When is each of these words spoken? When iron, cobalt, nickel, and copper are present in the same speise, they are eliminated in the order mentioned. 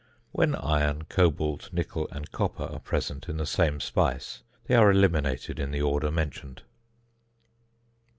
When 0.31 0.55
iron, 0.55 1.03
cobalt, 1.03 1.71
nickel, 1.71 2.07
and 2.11 2.31
copper 2.31 2.63
are 2.63 2.79
present 2.79 3.29
in 3.29 3.37
the 3.37 3.45
same 3.45 3.77
speise, 3.77 4.41
they 4.65 4.73
are 4.73 4.89
eliminated 4.89 5.59
in 5.59 5.69
the 5.69 5.83
order 5.83 6.09
mentioned. 6.09 6.63